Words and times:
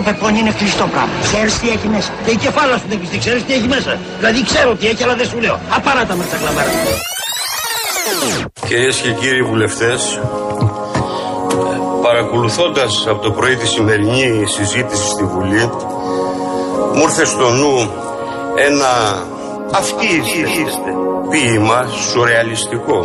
Το 0.00 0.06
πεπόνι 0.10 0.38
είναι 0.38 0.54
κλειστό 0.58 0.86
πράγμα. 0.94 1.12
Ξέρεις 1.22 1.58
τι 1.58 1.68
έχει 1.68 1.88
μέσα; 1.88 2.10
Και 2.24 2.30
η 2.30 2.36
κεφάλα 2.36 2.74
σου 2.78 2.86
δεν 2.88 2.98
κλειστή. 2.98 3.18
Ξέρεις 3.18 3.44
τι 3.44 3.52
έχει 3.52 3.68
μέσα; 3.76 3.98
Δηλαδή 4.18 4.44
ξέρω 4.44 4.74
τι 4.74 4.86
έχει 4.86 5.02
αλλά 5.04 5.14
δεν 5.14 5.26
σου 5.30 5.38
λέω. 5.44 5.56
Απαράτα 5.76 6.14
με 6.14 6.24
τα 6.30 6.36
κλαμμάρα. 6.36 6.70
Κυρίες 8.66 8.96
και 8.96 9.12
κύριοι 9.12 9.42
βουλευτές, 9.42 10.20
παρακολουθώντας 12.02 13.06
από 13.08 13.20
το 13.22 13.30
πρωί 13.30 13.56
τη 13.56 13.66
σημερινή 13.66 14.44
συζήτηση 14.56 15.06
στη 15.08 15.24
Βουλή, 15.24 15.70
μου 16.94 17.02
ήρθε 17.02 17.24
στο 17.24 17.50
νου 17.50 17.90
ένα 18.68 18.92
αυτή 19.74 20.06
είστε 20.64 20.90
ποίημα 21.30 21.88
σουρεαλιστικό 22.10 23.00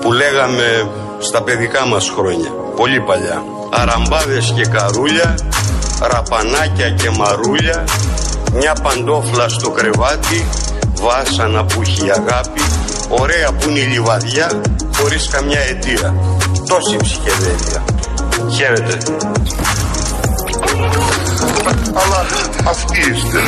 που 0.00 0.12
λέγαμε 0.12 0.90
στα 1.18 1.42
παιδικά 1.42 1.86
μας 1.86 2.12
χρόνια, 2.16 2.50
πολύ 2.76 3.00
παλιά. 3.00 3.42
Αραμπάδες 3.70 4.52
και 4.56 4.66
καρούλια, 4.66 5.38
ραπανάκια 6.00 6.90
και 6.90 7.10
μαρούλια, 7.10 7.84
μια 8.52 8.72
παντόφλα 8.82 9.48
στο 9.48 9.70
κρεβάτι, 9.70 10.46
βάσανα 11.00 11.64
που 11.64 11.80
έχει 11.80 12.10
αγάπη, 12.10 12.62
ωραία 13.08 13.52
που 13.52 13.68
είναι 13.68 13.78
η 13.78 13.86
λιβαδιά, 13.86 14.60
χωρίς 14.96 15.28
καμιά 15.28 15.60
αιτία. 15.60 16.14
Τόση 16.68 16.96
ψυχεδέλεια. 16.96 17.84
Χαίρετε. 18.54 18.98
Αλλά 21.94 22.26
αυτοί 22.64 22.98
είστε. 22.98 23.40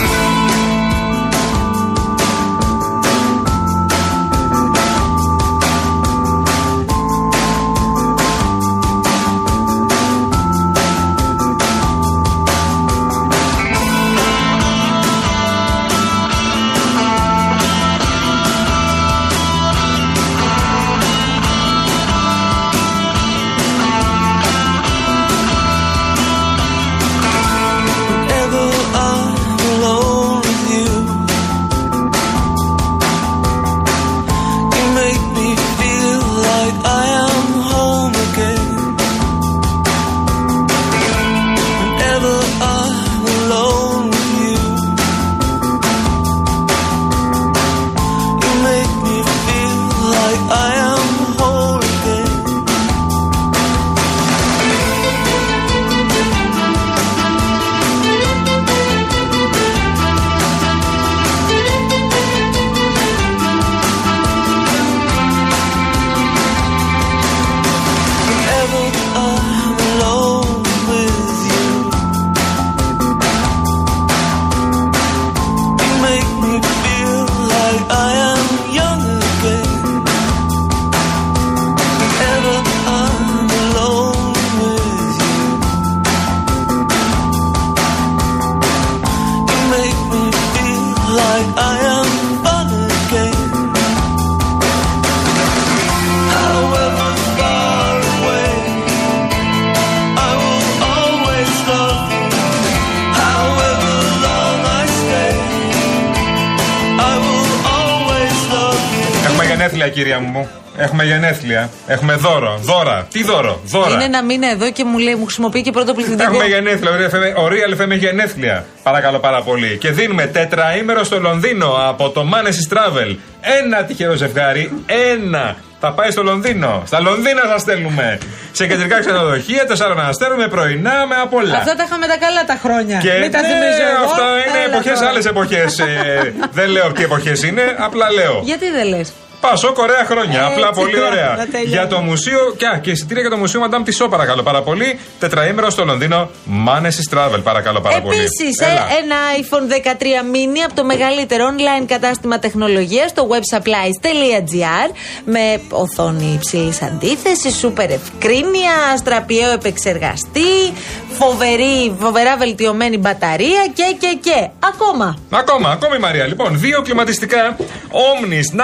Κυρία 109.90 110.18
μου. 110.20 110.48
Έχουμε 110.76 111.04
γενέθλια. 111.04 111.70
Έχουμε 111.86 112.14
δώρο. 112.14 112.58
Δώρα. 112.62 113.06
Τι 113.12 113.22
δώρο; 113.22 113.60
Δώρα. 113.64 113.90
Είναι 113.90 114.04
ένα 114.04 114.22
μήνα 114.22 114.50
εδώ 114.50 114.70
και 114.70 114.84
μου 114.84 114.98
λέει, 114.98 115.14
μου 115.14 115.24
χρησιμοποιεί 115.24 115.62
και 115.62 115.70
πρώτο 115.70 115.94
πληθυντικό. 115.94 116.22
Έχουμε 116.30 116.44
γενέθλια. 116.44 116.90
Ο 117.36 117.46
Real 117.52 117.80
FM 117.82 117.98
γενέθλια. 117.98 118.64
Παρακαλώ 118.82 119.18
πάρα 119.18 119.42
πολύ. 119.42 119.78
Και 119.78 119.90
δίνουμε 119.90 120.26
τετραήμερο 120.26 121.04
στο 121.04 121.20
Λονδίνο 121.20 121.76
από 121.88 122.10
το 122.10 122.24
Manes 122.32 122.74
Travel. 122.76 123.16
Ένα 123.60 123.84
τυχερό 123.84 124.14
ζευγάρι. 124.14 124.72
Ένα. 124.86 125.56
Θα 125.80 125.92
πάει 125.92 126.10
στο 126.10 126.22
Λονδίνο. 126.22 126.82
Στα 126.86 127.00
Λονδίνα 127.00 127.42
σα 127.52 127.58
στέλνουμε. 127.58 128.18
Σε 128.52 128.66
κεντρικά 128.66 128.98
ξενοδοχεία, 129.00 129.66
τεσσάρων 129.66 130.00
αστέρων, 130.00 130.38
με 130.38 130.48
πρωινά, 130.48 131.06
με 131.08 131.14
απ' 131.22 131.34
όλα. 131.34 131.56
Αυτά 131.56 131.74
τα 131.76 131.84
είχαμε 131.86 132.06
τα 132.06 132.16
καλά 132.18 132.44
τα 132.44 132.58
χρόνια. 132.62 132.98
Και 132.98 133.12
Μην 133.20 133.30
τα 133.30 133.40
ναι, 133.40 133.46
θυμίζω 133.48 133.84
εγώ. 133.94 134.04
αυτά 134.04 134.24
είναι 134.46 134.60
εποχές, 134.72 135.00
άλλες 135.00 135.24
εποχές. 135.26 135.78
ε, 135.78 136.34
δεν 136.52 136.68
λέω 136.70 136.92
τι 136.94 137.02
εποχές 137.02 137.42
είναι, 137.42 137.62
απλά 137.78 138.10
λέω. 138.12 138.40
Γιατί 138.44 138.70
δεν 138.70 138.86
λες; 138.88 139.12
Πασό, 139.40 139.72
ωραία 139.76 140.04
χρόνια. 140.04 140.40
Έτσι, 140.40 140.52
Απλά 140.52 140.72
πολύ 140.72 140.98
να 140.98 141.06
ωραία. 141.06 141.34
τελειώνει. 141.50 141.68
Για 141.70 141.86
το 141.86 141.98
μουσείο 142.00 142.54
και, 142.56 142.66
α, 142.66 142.78
και 142.78 142.90
εισιτήρια 142.90 143.20
για 143.20 143.30
το 143.30 143.36
μουσείο 143.36 143.60
Madame 143.64 143.88
Tissot, 143.88 144.10
παρακαλώ 144.10 144.42
πάρα 144.42 144.62
πολύ. 144.62 144.98
Τετραήμερο 145.18 145.70
στο 145.70 145.84
Λονδίνο. 145.84 146.30
Manes 146.66 147.14
Travel, 147.16 147.40
παρακαλώ 147.42 147.80
πάρα 147.80 148.00
πολύ. 148.00 148.16
Επίσης, 148.18 148.60
Έλα. 148.60 148.86
ένα 149.02 149.16
iPhone 149.40 149.68
13 149.68 150.22
mini 150.32 150.60
από 150.64 150.74
το 150.74 150.84
μεγαλύτερο 150.84 151.44
online 151.54 151.84
κατάστημα 151.86 152.38
τεχνολογίας 152.38 153.10
στο 153.10 153.28
websupplies.gr 153.30 154.90
με 155.24 155.60
οθόνη 155.70 156.32
υψηλής 156.34 156.82
αντίθεσης, 156.82 157.56
σούπερ 157.56 157.90
ευκρίνεια, 157.90 158.72
αστραπιαίο 158.94 159.50
επεξεργαστή, 159.52 160.72
φοβερή, 161.20 161.96
φοβερά 162.00 162.36
βελτιωμένη 162.36 162.98
μπαταρία 162.98 163.66
και 163.74 163.96
και 164.00 164.18
και. 164.20 164.48
Ακόμα. 164.60 165.18
Ακόμα, 165.30 165.70
ακόμη 165.70 165.98
Μαρία. 165.98 166.26
Λοιπόν, 166.26 166.58
δύο 166.58 166.82
κλιματιστικά 166.82 167.56
Omnis 167.90 168.56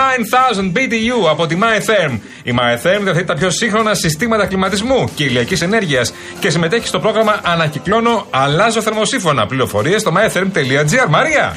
9000 0.61 0.73
BTU 0.77 1.29
από 1.31 1.47
τη 1.47 1.57
MyTherm. 1.61 2.19
Η 2.43 2.55
MyTherm 2.59 3.01
διαθέτει 3.03 3.27
τα 3.27 3.35
πιο 3.35 3.51
σύγχρονα 3.51 3.95
συστήματα 3.95 4.47
κλιματισμού 4.47 5.11
και 5.15 5.25
ηλιακή 5.25 5.65
ενέργειας 5.65 6.13
και 6.39 6.51
συμμετέχει 6.51 6.87
στο 6.87 6.99
πρόγραμμα 6.99 7.41
Ανακυκλώνω, 7.43 8.27
αλλάζω 8.31 8.81
θερμοσύφωνα. 8.83 9.47
Πληροφορίες 9.47 10.01
στο 10.01 10.13
mytherm.gr. 10.17 11.09
Μαρία! 11.09 11.57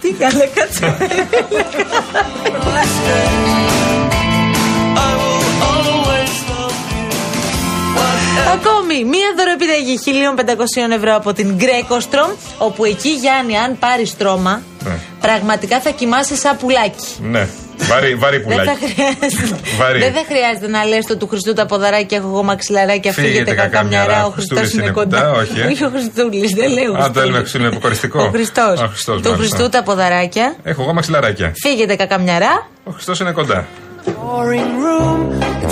Τι 0.00 0.12
καλέ, 0.12 0.48
κάτσε. 0.54 0.96
Ακόμη, 8.46 9.04
μία 9.04 9.28
δωρεπιταγή 9.36 9.98
1500 10.90 10.92
ευρώ 10.96 11.14
από 11.14 11.32
την 11.32 11.54
Γκρέκοστρομ, 11.56 12.30
όπου 12.58 12.84
εκεί 12.84 13.08
Γιάννη, 13.08 13.56
αν 13.56 13.78
πάρεις 13.78 14.08
στρώμα, 14.08 14.62
Ναι. 14.84 14.98
πραγματικά 15.20 15.80
θα 15.80 15.90
κοιμάσαι 15.90 16.36
σαν 16.36 16.56
πουλάκι. 16.56 17.04
Ναι, 17.22 17.46
βαρύ, 17.76 18.14
βαρύ 18.14 18.38
Δεν 18.38 18.56
θα 18.56 18.60
πουλάκι. 18.62 18.94
χρειάζεται. 18.94 19.60
Βαρύ. 19.78 19.98
Δεν 19.98 20.12
θα 20.12 20.22
χρειάζεται 20.28 20.68
να 20.68 20.84
λες 20.84 21.06
το 21.06 21.16
του 21.16 21.26
Χριστού 21.28 21.52
τα 21.52 21.66
ποδαράκια, 21.66 22.18
έχω 22.18 22.26
εγώ 22.28 22.42
μαξιλαράκια, 22.42 23.12
Φύγετε 23.12 23.32
φύγετε 23.32 23.54
κακά 23.54 23.68
κακά 23.68 23.84
μοιαρά, 23.84 24.24
Ο 24.24 24.26
ο 24.26 24.30
Χριστός 24.30 24.58
Χριστούλης 24.58 24.72
είναι 24.72 24.82
είναι 24.82 24.92
κοντά. 24.92 25.20
κοντά, 25.20 25.32
όχι, 25.40 25.60
ε. 25.60 25.64
Όχι 25.64 25.84
ο 25.84 25.90
Χριστούλης, 25.94 26.50
δεν 26.54 26.70
λέω. 26.72 26.94
Α, 27.04 27.10
το 27.10 27.20
λέμε 27.24 27.38
Χριστούλη, 27.38 27.62
είναι 27.64 27.72
υποκοριστικό. 27.72 28.22
Ο 28.22 28.28
Χριστός. 28.30 28.80
Α, 28.80 28.86
Χριστός, 28.88 29.20
Του 29.22 29.28
μάλιστα. 29.30 29.56
Χριστού 29.56 29.68
τα 29.68 29.82
ποδαράκια. 29.82 30.54
Έχω 30.62 30.82
εγώ 30.82 30.92
μαξιλαράκια. 30.92 31.52
Φύγετε 31.62 31.96
κακαμιαρά. 31.96 32.68
Ο 32.84 32.90
Χριστός 32.90 33.20
είναι 33.20 33.30
κοντά. 33.32 33.66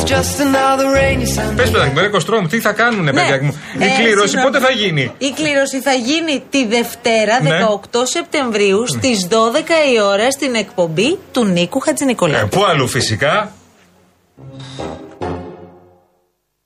Boring 0.06 0.14
room. 0.14 0.20
It's 0.22 0.30
just 0.30 0.40
another 0.40 0.86
rainy 0.98 1.26
Sunday. 1.36 1.56
Πες, 1.56 1.70
παιδάκι 1.70 1.90
μου, 1.94 2.00
Ρέκο 2.00 2.20
Στρόμ, 2.20 2.46
τι 2.46 2.60
θα 2.60 2.72
κάνουνε, 2.72 3.10
Ναι. 3.10 3.20
παιδάκι 3.22 3.44
μου; 3.44 3.60
Η 3.78 3.84
Ε, 3.84 3.88
κλήρωση 4.02 4.28
συγγνώμη. 4.28 4.52
πότε 4.52 4.64
θα 4.66 4.70
γίνει; 4.72 5.12
Η 5.18 5.30
κλήρωση 5.30 5.80
θα 5.80 5.92
γίνει 5.92 6.42
τη 6.50 6.66
Δευτέρα, 6.66 7.42
Ναι. 7.42 7.48
18 7.48 8.06
Σεπτεμβρίου, 8.06 8.86
στις 8.88 9.26
12 9.26 9.74
η 9.94 10.00
ώρα, 10.00 10.30
στην 10.30 10.54
εκπομπή 10.54 11.18
του 11.32 11.44
Νίκου 11.44 11.78
Ε, 11.78 11.88
Χατζηνικολάου. 11.88 12.48
πού 12.48 12.64
αλλού 12.64 12.88
φυσικά. 12.88 13.52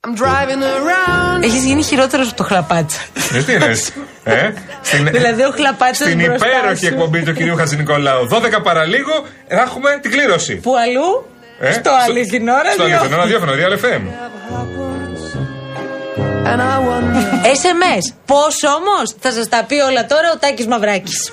I'm 0.07 0.19
driving 0.23 0.63
around. 0.63 1.43
Έχεις 1.43 1.65
γίνει 1.65 1.83
χειρότερος 1.83 2.27
από 2.29 2.37
το 2.37 2.45
χλαπάτσα. 2.45 3.01
Ε, 3.35 3.43
τι 3.43 3.53
είναι. 3.53 3.77
Ε, 4.25 4.51
στην, 4.83 5.09
δηλαδή 5.11 5.43
ο 5.43 5.51
χλαπάτσας 5.51 6.07
στην 6.09 6.25
μπροστά 6.25 6.47
υπέροχη 6.47 6.85
σου. 6.85 6.93
εκπομπή 6.93 7.23
του 7.23 7.33
κυρίου 7.33 7.57
Χατζηνικολάου. 7.57 8.29
12 8.31 8.61
παραλίγο 8.63 9.25
θα 9.49 9.63
έχουμε 9.63 9.99
την 10.03 10.11
κλήρωση. 10.11 10.55
Που 10.57 10.73
αλλού, 10.77 11.27
Ε, 11.63 11.73
στο 11.73 11.91
αληθινό 12.05 12.53
Στο 12.53 12.83
ραδιόφωνο. 12.83 12.97
αληθινό 12.99 13.17
ραδιόφωνο, 13.17 13.53
Real 13.53 13.75
FM. 13.85 14.03
And 16.51 16.61
I 16.61 16.77
wonder 16.89 17.23
SMS. 17.61 18.15
Πώς 18.27 18.55
όμως, 18.79 19.15
θα 19.21 19.31
σας 19.33 19.49
τα 19.49 19.65
πει 19.69 19.75
όλα 19.75 20.07
τώρα 20.07 20.33
ο 20.35 20.39
Τάκης 20.39 20.67
Μαυράκης. 20.67 21.33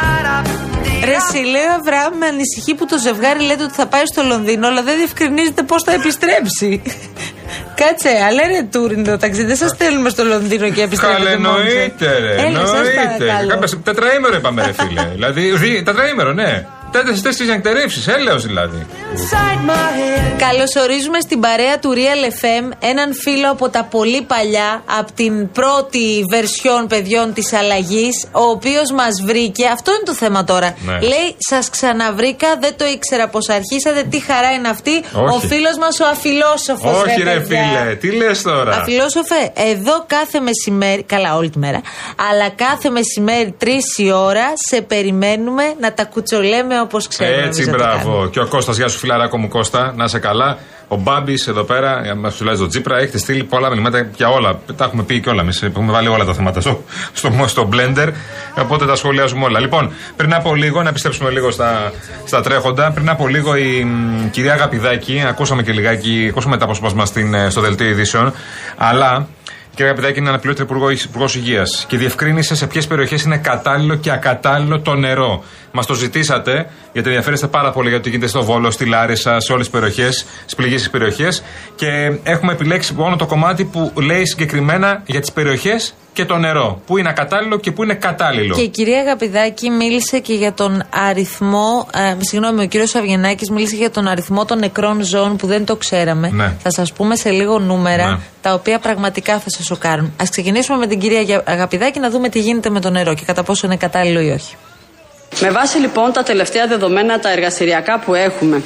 Ρε 1.33 1.43
λέει 1.53 1.67
ο 1.71 1.73
Αβραάμ 1.79 2.13
με 2.17 2.25
ανησυχεί 2.25 2.73
που 2.75 2.85
το 2.85 2.97
ζευγάρι 2.97 3.41
λέτε 3.43 3.63
ότι 3.63 3.73
θα 3.73 3.87
πάει 3.87 4.05
στο 4.05 4.21
Λονδίνο, 4.23 4.67
αλλά 4.67 4.81
δεν 4.83 4.95
διευκρινίζεται 4.97 5.63
πώς 5.63 5.83
θα 5.83 5.91
επιστρέψει. 5.91 6.81
Κάτσε, 7.81 8.09
αλλά 8.27 8.47
ρε 8.47 8.63
τούριν 8.71 9.03
το 9.03 9.17
ταξίδι. 9.17 9.47
Δεν 9.47 9.55
σας 9.55 9.69
στέλνουμε 9.69 10.09
στο 10.09 10.23
Λονδίνο 10.23 10.69
και 10.69 10.81
επιστρέφετε. 10.81 11.17
Καλά, 11.17 11.29
εννοείται, 11.29 12.19
ρε. 12.19 12.35
Εννοείται. 12.41 13.77
Τετραήμερο 13.83 14.35
είπαμε, 14.35 14.65
ρε 14.65 14.73
φίλε. 14.73 15.09
δηλαδή, 15.13 15.83
τετραήμερο, 15.83 16.33
ναι. 16.33 16.65
Τέσσερι 16.91 17.49
νεκτερεύσει, 17.49 18.11
έλεος 18.11 18.45
δηλαδή. 18.45 18.85
Καλωσορίζουμε 20.37 21.19
στην 21.19 21.39
παρέα 21.39 21.79
του 21.79 21.93
Real 21.93 22.43
FM 22.43 22.71
έναν 22.79 23.13
φίλο 23.13 23.51
από 23.51 23.69
τα 23.69 23.83
πολύ 23.83 24.21
παλιά, 24.21 24.83
από 24.99 25.11
την 25.11 25.51
πρώτη 25.51 26.23
βερσιόν 26.31 26.87
παιδιών 26.87 27.33
της 27.33 27.53
αλλαγής, 27.53 28.27
ο 28.31 28.41
οποίος 28.41 28.91
μας 28.91 29.21
βρήκε. 29.25 29.67
Αυτό 29.67 29.91
είναι 29.91 30.03
το 30.05 30.13
θέμα 30.13 30.43
τώρα. 30.43 30.75
Ναι. 30.85 30.93
Λέει, 30.93 31.35
σας 31.37 31.69
ξαναβρήκα, 31.69 32.47
δεν 32.59 32.73
το 32.77 32.85
ήξερα 32.85 33.27
πώ 33.27 33.39
αρχίσατε, 33.47 34.03
τι 34.09 34.19
χαρά 34.19 34.51
είναι 34.51 34.67
αυτή. 34.67 35.03
Ο 35.35 35.39
φίλος 35.39 35.77
μας 35.77 35.99
ο 35.99 36.05
αφιλόσοφος. 36.05 37.01
Όχι, 37.01 37.21
ρε, 37.23 37.43
φίλε, 37.43 37.95
τι 37.99 38.11
λες 38.11 38.41
τώρα; 38.41 38.71
Αφιλόσοφε, 38.75 39.51
εδώ 39.53 40.03
κάθε 40.07 40.39
μεσημέρι, 40.39 41.03
καλά 41.03 41.35
όλη 41.35 41.49
τη 41.49 41.59
μέρα, 41.59 41.81
αλλά 42.29 42.49
κάθε 42.49 42.89
μεσημέρι 42.89 43.55
τρεις 43.57 43.97
η 43.97 44.11
ώρα 44.11 44.53
σε 44.69 44.81
περιμένουμε 44.81 45.63
να 45.79 45.93
τα 45.93 46.05
κουτσολέμε 46.05 46.79
όπως 46.81 47.07
ξέρουμε. 47.07 47.43
Έτσι, 47.43 47.69
μπράβο. 47.69 48.29
Και 48.31 48.39
ο 48.39 48.47
Κώστας, 48.47 48.77
γεια 48.77 48.87
σου, 48.87 48.97
φιλαράκο 48.97 49.37
μου 49.37 49.47
Κώστα, 49.47 49.93
να 49.95 50.03
είσαι 50.03 50.19
καλά. 50.19 50.57
Ο 50.87 50.95
Μπάμπης 50.95 51.47
εδώ 51.47 51.63
πέρα, 51.63 52.15
μας 52.17 52.35
του 52.35 52.43
λέει 52.45 52.55
το 52.55 52.67
Τζίπρα, 52.67 52.97
έχετε 52.97 53.17
στείλει 53.17 53.43
πολλά 53.43 53.69
μηνύματα 53.69 54.09
για 54.15 54.29
όλα. 54.29 54.59
Τα 54.75 54.85
έχουμε 54.85 55.03
πει 55.03 55.19
και 55.19 55.29
όλα. 55.29 55.41
Εμείς 55.41 55.63
έχουμε 55.63 55.91
βάλει 55.91 56.07
όλα 56.07 56.25
τα 56.25 56.33
θέματα 56.33 56.61
στο, 56.61 56.83
στο, 57.13 57.31
στο 57.47 57.69
blender. 57.73 58.09
Οπότε 58.59 58.85
τα 58.85 58.95
σχολιάζουμε 58.95 59.45
όλα. 59.45 59.59
Λοιπόν, 59.59 59.93
πριν 60.15 60.33
από 60.33 60.55
λίγο, 60.55 60.83
να 60.83 60.89
επιστρέψουμε 60.89 61.29
λίγο 61.29 61.51
στα, 61.51 61.91
στα 62.25 62.41
τρέχοντα. 62.41 62.91
Πριν 62.91 63.09
από 63.09 63.27
λίγο 63.27 63.55
η 63.55 63.83
μ, 63.83 64.29
κυρία 64.29 64.53
Αγαπηδάκη, 64.53 65.23
ακούσαμε 65.27 65.63
και 65.63 65.71
λιγάκι, 65.71 66.27
ακούσαμε 66.29 66.57
τα 66.57 66.65
αποσπάσμα 66.65 67.05
στην, 67.05 67.33
ε, 67.33 67.49
στο 67.49 67.61
δελτίο 67.61 67.87
ειδήσεων. 67.87 68.33
Αλλά 68.77 69.27
η 69.71 69.75
κυρία 69.75 69.91
Αγαπηδάκη 69.91 70.19
είναι 70.19 70.29
αναπληρώτη 70.29 70.61
υπουργός 70.61 71.35
Υγείας 71.35 71.85
και 71.87 71.97
διευκρίνησε 71.97 72.55
σε 72.55 72.67
ποιες 72.67 72.87
περιοχές 72.87 73.23
είναι 73.23 73.37
κατάλληλο 73.37 73.95
και 73.95 74.11
ακατάλληλο 74.11 74.79
το 74.79 74.95
νερό. 74.95 75.43
Μας 75.71 75.85
το 75.85 75.93
ζητήσατε, 75.93 76.69
γιατί 76.93 77.07
ενδιαφέρεστε 77.07 77.47
πάρα 77.47 77.71
πολύ 77.71 77.87
για 77.89 77.97
το 77.97 78.03
τι 78.03 78.09
γίνεται 78.09 78.27
στο 78.27 78.43
Βόλο, 78.43 78.71
στη 78.71 78.85
Λάρισα, 78.85 79.39
σε 79.39 79.51
όλες 79.53 79.69
τις 79.69 79.79
περιοχές, 79.79 80.25
στις 80.41 80.55
πληγήσεις 80.55 80.89
περιοχέ. 80.89 81.27
Και 81.75 81.87
έχουμε 82.23 82.51
επιλέξει 82.51 82.93
μόνο 82.93 83.15
το 83.15 83.25
κομμάτι 83.25 83.63
που 83.65 83.91
λέει 84.01 84.25
συγκεκριμένα 84.25 85.01
για 85.05 85.19
τις 85.19 85.31
περιοχές 85.31 85.93
και 86.13 86.25
το 86.25 86.37
νερό. 86.37 86.81
Πού 86.85 86.97
είναι 86.97 87.09
ακατάλληλο 87.09 87.57
και 87.59 87.71
πού 87.71 87.83
είναι 87.83 87.93
κατάλληλο. 87.93 88.55
Και 88.55 88.61
η 88.61 88.69
κυρία 88.69 88.99
Αγαπηδάκη 88.99 89.69
μίλησε 89.69 90.19
και 90.19 90.33
για 90.33 90.53
τον 90.53 90.83
αριθμό. 91.09 91.87
Ε, 91.93 92.15
συγγνώμη, 92.19 92.63
ο 92.63 92.67
κύριος 92.67 92.95
Αυγενάκη 92.95 93.51
μίλησε 93.51 93.75
για 93.75 93.91
τον 93.91 94.07
αριθμό 94.07 94.45
των 94.45 94.59
νεκρών 94.59 95.01
ζώων 95.03 95.35
που 95.35 95.47
δεν 95.47 95.65
το 95.65 95.75
ξέραμε. 95.75 96.29
Ναι. 96.33 96.53
Θα 96.61 96.71
σας 96.71 96.93
πούμε 96.93 97.15
σε 97.15 97.29
λίγο 97.29 97.59
νούμερα, 97.59 98.09
Ναι. 98.09 98.17
τα 98.41 98.53
οποία 98.53 98.79
πραγματικά 98.79 99.39
θα 99.39 99.49
σας 99.49 99.65
σοκάρουν. 99.65 100.05
Α 100.05 100.25
ξεκινήσουμε 100.29 100.77
με 100.77 100.87
την 100.87 100.99
κυρία 100.99 101.43
Αγαπηδάκη 101.45 101.99
να 101.99 102.09
δούμε 102.09 102.29
τι 102.29 102.39
γίνεται 102.39 102.69
με 102.69 102.79
το 102.79 102.89
νερό 102.89 103.13
και 103.13 103.23
κατά 103.25 103.43
πόσο 103.43 103.65
είναι 103.65 103.77
κατάλληλο 103.77 104.21
ή 104.21 104.29
όχι. 104.29 104.55
Με 105.39 105.49
βάση 105.49 105.77
λοιπόν 105.77 106.11
τα 106.11 106.23
τελευταία 106.23 106.67
δεδομένα 106.67 107.19
τα 107.19 107.31
εργαστηριακά 107.31 107.99
που 107.99 108.13
έχουμε, 108.15 108.61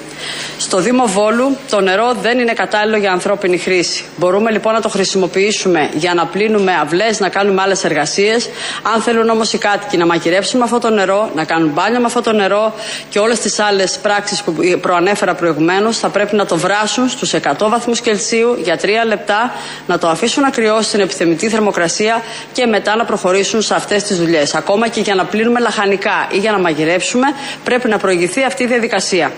στο 0.59 0.77
Δήμο 0.77 1.05
Βόλου 1.05 1.57
το 1.69 1.81
νερό 1.81 2.13
δεν 2.21 2.39
είναι 2.39 2.53
κατάλληλο 2.53 2.97
για 2.97 3.11
ανθρώπινη 3.11 3.57
χρήση. 3.57 4.03
Μπορούμε 4.17 4.51
λοιπόν 4.51 4.73
να 4.73 4.81
το 4.81 4.89
χρησιμοποιήσουμε 4.89 5.89
για 5.93 6.13
να 6.13 6.25
πλύνουμε 6.25 6.71
αυλές, 6.81 7.19
να 7.19 7.29
κάνουμε 7.29 7.61
άλλες 7.61 7.83
εργασίες. 7.83 8.49
Αν 8.93 9.01
θέλουν 9.01 9.29
όμως 9.29 9.53
οι 9.53 9.57
κάτοικοι 9.57 9.97
να 9.97 10.05
μαγειρέψουν 10.05 10.59
με 10.59 10.65
αυτό 10.65 10.79
το 10.79 10.89
νερό, 10.89 11.29
να 11.35 11.43
κάνουν 11.45 11.69
μπάνια 11.69 11.99
με 11.99 12.05
αυτό 12.05 12.21
το 12.21 12.31
νερό 12.31 12.73
και 13.09 13.19
όλες 13.19 13.39
τις 13.39 13.59
άλλες 13.59 13.97
πράξεις 14.01 14.41
που 14.41 14.55
προανέφερα 14.81 15.33
προηγουμένως, 15.35 15.97
θα 15.97 16.09
πρέπει 16.09 16.35
να 16.35 16.45
το 16.45 16.57
βράσουν 16.57 17.09
στους 17.09 17.33
100 17.33 17.69
βαθμούς 17.69 18.01
Κελσίου 18.01 18.57
για 18.63 18.79
3 18.81 18.87
λεπτά, 19.07 19.51
να 19.87 19.97
το 19.97 20.07
αφήσουν 20.07 20.43
να 20.43 20.49
κρυώσει 20.49 20.87
στην 20.87 20.99
επιθεμητή 20.99 21.49
θερμοκρασία 21.49 22.21
και 22.53 22.65
μετά 22.65 22.95
να 22.95 23.05
προχωρήσουν 23.05 23.61
σε 23.61 23.75
αυτές 23.75 24.03
τις 24.03 24.17
δουλειές. 24.17 24.55
Ακόμα 24.55 24.87
και 24.87 25.01
για 25.01 25.15
να 25.15 25.25
πλύνουμε 25.25 25.59
λαχανικά 25.59 26.27
ή 26.31 26.37
για 26.37 26.54
να 26.55 26.61
μαγειρέψουμε, 26.61 27.27
πρέπει 27.63 27.89
να 27.89 27.97
προηγηθεί 27.97 28.43
αυτή 28.43 28.63
η 28.63 28.67
διαδικασία. 28.67 29.31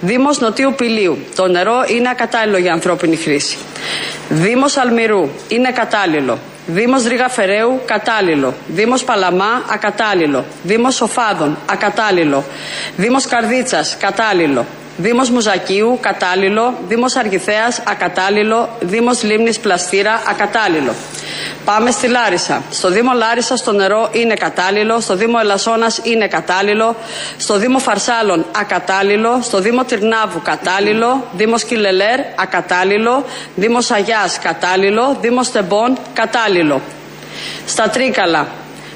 Δήμος 0.00 0.38
Νοτίου 0.40 0.74
Πηλίου. 0.76 1.18
Το 1.36 1.46
νερό 1.46 1.84
είναι 1.86 2.08
ακατάλληλο 2.08 2.58
για 2.58 2.72
ανθρώπινη 2.72 3.16
χρήση. 3.16 3.56
Δήμος 4.28 4.76
Αλμυρού. 4.76 5.28
Είναι 5.48 5.70
κατάλληλο. 5.70 6.38
Δήμος 6.66 7.04
Ρίγα 7.04 7.28
Φεραίου, 7.28 7.80
κατάλληλο. 7.84 8.54
Δήμος 8.66 9.04
Παλαμά, 9.04 9.64
ακατάλληλο. 9.70 10.44
Δήμος 10.62 10.94
Σοφάδων, 10.94 11.58
ακατάλληλο. 11.70 12.44
Δήμος 12.96 13.26
Καρδίτσας, 13.26 13.96
κατάλληλο. 14.00 14.66
Δήμος 15.00 15.30
Μουζακίου, 15.30 15.98
κατάλληλο. 16.00 16.74
Δήμος 16.88 17.16
Αργυθέας, 17.16 17.82
ακατάλληλο. 17.88 18.68
Δήμος 18.80 19.22
Λίμνης 19.22 19.58
Πλαστήρα, 19.58 20.22
ακατάλληλο. 20.28 20.94
Πάμε 21.64 21.90
στη 21.90 22.06
Λάρισα. 22.06 22.62
Στο 22.70 22.88
Δήμο 22.90 23.12
Λάρισα 23.12 23.54
το 23.64 23.72
νερό 23.72 24.08
είναι 24.12 24.34
κατάλληλο. 24.34 25.00
Στο 25.00 25.14
Δήμο 25.14 25.38
Ελασσόνας 25.40 26.00
είναι 26.02 26.28
κατάλληλο. 26.28 26.96
Στο 27.36 27.56
Δήμο 27.56 27.78
Φαρσάλων 27.78 28.44
ακατάλληλο. 28.56 29.38
Στο 29.42 29.60
Δήμο 29.60 29.84
Τυρνάβου 29.84 30.42
κατάλληλο. 30.42 31.24
Δήμος 31.32 31.64
Κιλελέρ 31.64 32.20
ακατάλληλο. 32.36 33.24
Δήμος 33.54 33.90
Αγιάς 33.90 34.38
κατάλληλο. 34.38 35.16
Δήμος 35.20 35.50
Τεμπών 35.50 35.98
κατάλληλο. 36.12 36.80
Στα 37.66 37.88
Τρίκαλα 37.88 38.46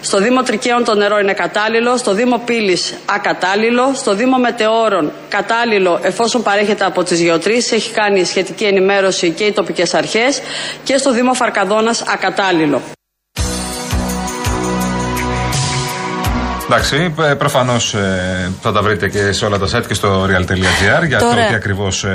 στο 0.04 0.18
Δήμο 0.18 0.42
Τρικαίων 0.42 0.84
το 0.84 0.94
νερό 0.94 1.18
είναι 1.18 1.32
κατάλληλο, 1.32 1.96
στο 1.96 2.14
Δήμο 2.14 2.38
Πύλης 2.44 2.94
ακατάλληλο, 3.06 3.92
στο 3.94 4.14
Δήμο 4.14 4.38
Μετεώρων 4.38 5.12
κατάλληλο 5.28 6.00
εφόσον 6.02 6.42
παρέχεται 6.42 6.84
από 6.84 7.02
τις 7.02 7.20
γεωτρήσεις, 7.20 7.72
έχει 7.72 7.92
κάνει 7.92 8.24
σχετική 8.24 8.64
ενημέρωση 8.64 9.30
και 9.30 9.44
οι 9.44 9.52
τοπικές 9.52 9.94
αρχές 9.94 10.42
και 10.84 10.96
στο 10.96 11.12
Δήμο 11.12 11.34
Φαρκαδόνας 11.34 12.02
ακατάλληλο. 12.02 12.80
Εντάξει, 16.74 17.14
προφανώς 17.38 17.94
θα 18.60 18.72
τα 18.72 18.82
βρείτε 18.82 19.08
και 19.08 19.32
σε 19.32 19.44
όλα 19.44 19.58
τα 19.58 19.66
site 19.66 19.86
και 19.86 19.94
στο 19.94 20.24
real.gr 20.24 21.06
για 21.06 21.18
Τώρα- 21.18 21.34
το 21.34 21.48
τι 21.48 21.54
ακριβώς 21.54 22.06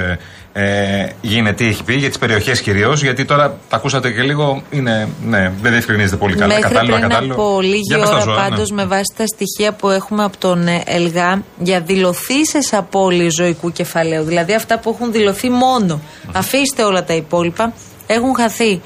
ε, 0.60 1.10
γίνεται, 1.22 1.56
τι 1.56 1.68
έχει 1.68 1.84
πει, 1.84 1.94
για 1.94 2.08
τις 2.08 2.18
περιοχές 2.18 2.62
κυρίως. 2.62 3.02
Γιατί 3.02 3.26
τώρα 3.26 3.58
τα 3.70 3.76
ακούσατε 3.76 4.12
και 4.12 4.22
λίγο, 4.22 4.62
είναι, 4.70 5.08
ναι, 5.24 5.52
δεν 5.62 5.72
διευκρινίζεται 5.72 6.16
πολύ 6.16 6.36
καλά. 6.36 6.48
Μέχρι 6.48 6.62
κατάλληλο, 6.62 6.94
πριν 6.94 7.06
ακατάλληλο. 7.06 7.34
από 7.34 7.62
λίγη 7.62 7.82
Για 7.88 7.98
πες 7.98 8.10
τα 8.10 8.16
ώρα 8.16 8.24
ζώα, 8.24 8.36
ναι. 8.36 8.50
πάντως 8.50 8.72
με 8.72 8.86
βάση 8.86 9.14
τα 9.18 9.26
στοιχεία 9.26 9.74
που 9.74 9.90
έχουμε 9.90 10.24
από 10.24 10.38
τον 10.38 10.68
ε, 10.68 10.84
ΕΛΓΑ 10.86 11.44
για 11.60 11.82
δηλωθήσεις 11.82 12.74
απώλειες 12.74 13.34
ζωικού 13.34 13.72
κεφαλαίου, 13.72 14.24
δηλαδή 14.24 14.54
αυτά 14.54 14.80
που 14.80 14.90
έχουν 14.90 15.12
δηλωθεί 15.12 15.50
μόνο, 15.50 16.02
αφήστε 16.32 16.84
όλα 16.84 17.04
τα 17.04 17.14
υπόλοιπα, 17.14 17.74
έχουν 18.08 18.36
χαθεί 18.36 18.82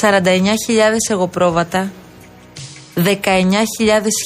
49.000 0.00 0.06
εγωπρόβατα, 1.10 1.90
19.000 3.04 3.10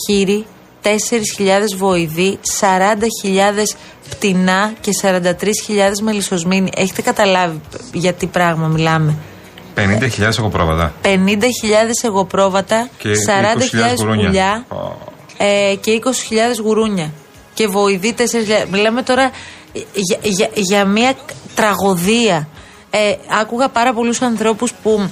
χείρι, 0.07 0.47
4.000 0.87 1.77
βοηδοί, 1.77 2.39
40.000 2.61 2.69
πτηνά 4.11 4.73
και 4.81 4.91
43.000 5.03 5.21
μελισσοσμήνοι. 6.03 6.71
Έχετε 6.77 7.03
καταλάβει 7.03 7.61
για 7.93 8.13
τι 8.13 8.27
πράγμα 8.27 8.67
μιλάμε; 8.67 9.15
50.000 9.77 10.21
έχω 10.39 10.49
πρόβατα. 10.49 10.95
50.000 11.03 11.09
εγωπρόβατα, 12.03 12.89
Και 12.99 13.09
40.000 13.09 13.93
20.000 13.93 13.97
γουρούνια. 13.97 14.27
πουλιά 14.27 14.65
Ω. 14.69 14.97
ε, 15.37 15.75
και 15.81 16.01
20.000 16.05 16.11
γουρούνια. 16.63 17.13
Και 17.55 17.67
βοηδοί 17.67 18.15
4.000. 18.19 18.23
Μιλάμε 18.71 19.03
τώρα 19.03 19.31
για, 19.93 20.19
για, 20.23 20.51
για 20.55 20.85
μια 20.85 21.15
τραγωδία. 21.55 22.49
Ε, 22.91 23.15
άκουγα 23.41 23.69
πάρα 23.69 23.93
πολλούς 23.93 24.23
ανθρώπους 24.23 24.73
που 24.83 25.11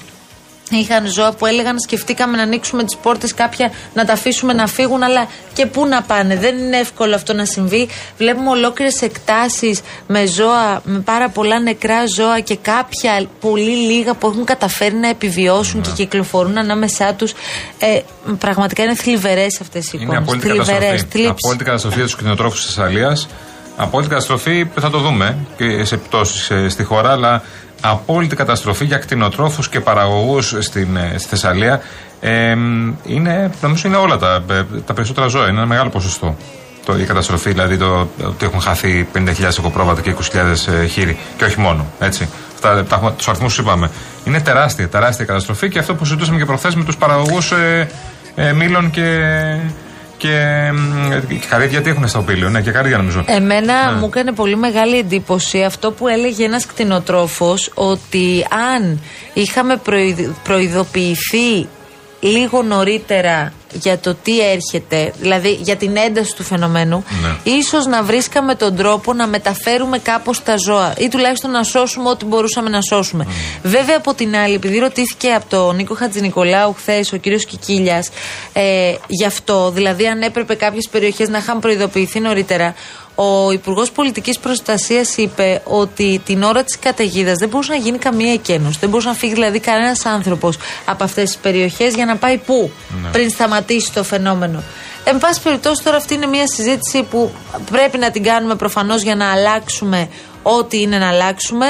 Είχαν 0.71 1.07
ζώα 1.07 1.33
που 1.33 1.47
έλεγαν 1.47 1.81
σκεφτήκαμε 1.81 2.37
να 2.37 2.43
ανοίξουμε 2.43 2.85
τις 2.85 2.97
πόρτες 2.97 3.35
κάποια 3.35 3.73
να 3.95 4.05
τα 4.05 4.13
αφήσουμε 4.13 4.53
να 4.53 4.67
φύγουν 4.67 5.03
αλλά 5.03 5.27
και 5.53 5.67
πού 5.67 5.87
να 5.87 6.03
πάνε. 6.03 6.37
Δεν 6.37 6.59
είναι 6.59 6.77
εύκολο 6.77 7.15
αυτό 7.15 7.33
να 7.33 7.45
συμβεί. 7.45 7.89
Βλέπουμε 8.19 8.51
ολόκληρες 8.51 9.03
εκτάσεις 9.03 9.81
με 10.07 10.27
ζώα, 10.27 10.81
με 10.85 10.99
πάρα 10.99 11.29
πολλά 11.29 11.61
νεκρά 11.61 12.07
ζώα 12.17 12.41
και 12.41 12.57
κάποια 12.57 13.27
πολύ 13.41 13.71
λίγα 13.77 14.15
που 14.15 14.27
έχουν 14.27 14.45
καταφέρει 14.45 14.95
να 14.95 15.09
επιβιώσουν 15.09 15.81
και 15.81 15.91
κυκλοφορούν 15.95 16.59
ανάμεσά 16.59 17.15
τους. 17.15 17.33
Ε, 17.79 18.01
πραγματικά 18.39 18.83
είναι 18.83 18.95
θλιβερές 18.95 19.61
αυτές 19.61 19.87
οι 19.87 19.91
Είναι 19.95 20.03
εικόνες. 20.03 20.23
απόλυτη 20.23 20.47
Θλιβερές, 20.47 20.73
καταστροφή. 20.81 21.07
θλίψη. 21.11 21.31
Απόλυτη 21.45 21.65
καταστροφή 21.65 21.97
για 21.97 22.05
τους 22.05 22.17
κτηνοτρόφους 22.17 22.65
της 22.65 22.75
Θεσσαλίας. 22.75 23.29
Απόλυτη 23.77 24.09
καταστροφή 24.11 24.67
θα 24.81 24.91
το 24.91 24.99
δούμε 24.99 25.37
και 25.57 25.85
σε 25.85 25.95
επιπτώσει 25.95 26.69
στη 26.71 26.83
χώρα, 26.83 27.11
αλλά 27.13 27.43
απόλυτη 27.91 28.37
καταστροφή 28.37 28.85
για 28.85 28.99
κτηνοτρόφους 28.99 29.69
και 29.69 29.81
παραγωγούς 29.81 30.57
στην 30.59 30.97
ε, 30.97 31.19
στη 31.19 31.29
Θεσσαλία. 31.29 31.81
Ε, 32.21 32.51
είναι, 33.07 33.51
νομίζω 33.61 33.89
είναι 33.89 33.97
όλα 33.97 34.17
τα, 34.17 34.45
ε, 34.51 34.63
τα 34.87 34.95
περισσότερα 34.95 35.27
ζώα. 35.27 35.49
Είναι 35.49 35.57
ένα 35.57 35.67
μεγάλο 35.67 35.91
ποσοστό. 35.91 36.37
Το, 36.85 36.99
η 36.99 37.05
καταστροφή, 37.05 37.51
δηλαδή 37.51 37.77
το, 37.77 38.09
ότι 38.25 38.45
έχουν 38.45 38.61
χαθεί 38.61 39.09
50.000 39.15 39.25
εκοπρόβατα 39.59 40.01
και 40.01 40.15
20.000 40.33 40.73
ε, 40.83 40.87
χείρι. 40.87 41.17
Και 41.37 41.45
όχι 41.45 41.61
μόνο. 41.61 41.87
Έτσι. 41.99 42.29
Αυτά, 42.55 42.85
τα, 42.85 42.97
έχουμε- 42.97 43.13
τους 43.13 43.29
αριθμούς 43.29 43.55
που 43.55 43.61
είπαμε. 43.63 43.91
Είναι 44.25 44.41
τεράστια, 44.41 44.89
τεράστια 44.89 45.25
καταστροφή 45.25 45.69
και 45.69 45.79
αυτό 45.79 45.95
που 45.95 46.05
συζητούσαμε 46.05 46.39
και 46.39 46.45
προχθές 46.45 46.75
με 46.75 46.85
τους 46.85 46.97
παραγωγούς 46.97 47.53
ε, 47.53 47.89
ε, 48.35 48.53
μήλων 48.53 48.91
και, 48.91 49.21
και, 50.29 50.71
μ, 50.73 51.11
και 51.29 51.47
καρύδια 51.49 51.71
γιατί 51.71 51.91
έχουν 51.91 52.09
στα 52.09 52.19
οπήλιο. 52.19 52.49
Ναι, 52.51 52.61
και 52.61 52.71
καρύδια 52.71 52.97
νομίζω. 52.97 53.25
Εμένα 53.27 53.91
Ναι. 53.93 53.99
μου 53.99 54.07
έκανε 54.07 54.33
πολύ 54.33 54.57
μεγάλη 54.57 54.99
εντύπωση 54.99 55.63
αυτό 55.63 55.91
που 55.93 56.09
έλεγε 56.09 56.45
ένας 56.45 56.67
κτηνοτρόφος 56.67 57.71
ότι 57.75 58.47
αν 58.75 59.01
είχαμε 59.33 59.77
προειδ- 59.77 60.31
προειδοποιηθεί 60.43 61.69
λίγο 62.29 62.63
νωρίτερα 62.63 63.53
για 63.73 63.99
το 63.99 64.15
τι 64.23 64.41
έρχεται, 64.51 65.13
δηλαδή 65.21 65.59
για 65.63 65.77
την 65.77 65.97
ένταση 65.97 66.35
του 66.37 66.43
φαινομένου, 66.43 67.05
Ναι. 67.23 67.53
ίσως 67.53 67.87
να 67.87 68.03
βρίσκαμε 68.03 68.55
τον 68.55 68.77
τρόπο 68.77 69.13
να 69.13 69.27
μεταφέρουμε 69.27 69.99
κάπως 69.99 70.43
τα 70.43 70.57
ζώα 70.57 70.95
ή 70.99 71.09
τουλάχιστον 71.09 71.51
να 71.51 71.63
σώσουμε 71.63 72.09
ό,τι 72.09 72.25
μπορούσαμε 72.25 72.69
να 72.69 72.81
σώσουμε. 72.81 73.27
Βέβαια 73.63 73.97
από 73.97 74.15
την 74.15 74.37
άλλη, 74.37 74.55
επειδή 74.55 74.79
ρωτήθηκε 74.79 75.31
από 75.33 75.45
τον 75.49 75.77
Νίκο 75.77 75.95
Χατζηνικολάου 75.95 76.73
χθες 76.79 77.13
ο 77.13 77.17
κύριος 77.17 77.45
Κικίλιας 77.45 78.09
ε, 78.53 78.95
γι' 79.07 79.25
αυτό, 79.27 79.71
δηλαδή 79.71 80.07
αν 80.07 80.23
έπρεπε 80.23 80.55
κάποιες 80.55 80.89
περιοχές 80.91 81.29
να 81.29 81.39
είχαν 81.39 81.59
προειδοποιηθεί 81.61 82.21
νωρίτερα, 82.21 82.75
ο 83.15 83.53
Υπουργός 83.53 83.91
Πολιτικής 83.91 84.39
Προστασίας 84.39 85.17
είπε 85.17 85.63
ότι 85.65 86.21
την 86.25 86.43
ώρα 86.43 86.65
της 86.65 86.79
καταιγίδας 86.79 87.39
δεν 87.39 87.49
μπορούσε 87.49 87.73
να 87.73 87.79
γίνει 87.79 87.99
καμία 87.99 88.33
εκένωση. 88.33 88.79
Δεν 88.81 88.89
μπορούσε 88.89 89.09
να 89.09 89.15
φύγει 89.15 89.33
δηλαδή 89.33 89.59
κανένας 89.59 90.07
άνθρωπος 90.07 90.57
από 90.85 91.05
αυτές 91.05 91.25
τις 91.25 91.37
περιοχές 91.37 91.95
για 91.95 92.05
να 92.05 92.17
πάει 92.17 92.39
πού 92.39 92.71
πριν 93.13 93.31
σταματήσει 93.31 93.93
το 93.93 94.05
φαινόμενο. 94.05 94.63
Εν 95.05 95.19
πάση 95.19 95.41
περιπτώσει, 95.43 95.83
τώρα 95.83 95.97
αυτή 95.97 96.15
είναι 96.15 96.27
μια 96.27 96.47
συζήτηση 96.47 97.03
που 97.03 97.31
πρέπει 97.71 97.99
να 97.99 98.11
την 98.11 98.23
κάνουμε 98.23 98.55
προφανώς 98.55 99.03
για 99.03 99.15
να 99.15 99.33
αλλάξουμε 99.33 100.09
ό,τι 100.43 100.81
είναι 100.81 100.99
να 100.99 101.09
αλλάξουμε, 101.09 101.67